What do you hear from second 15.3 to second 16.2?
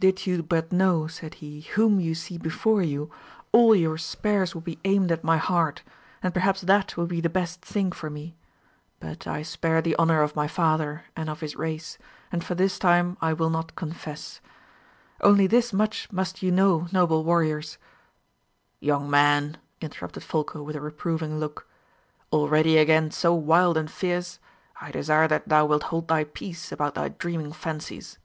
this much